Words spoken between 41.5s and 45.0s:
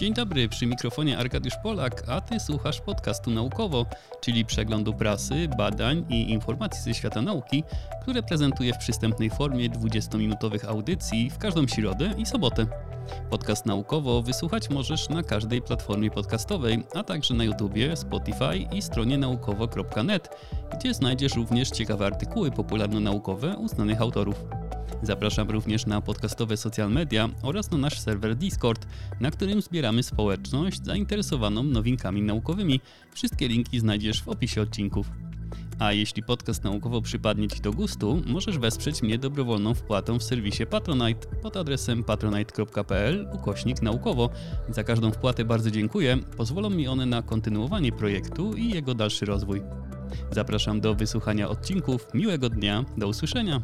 adresem patronite.pl ukośnik naukowo. Za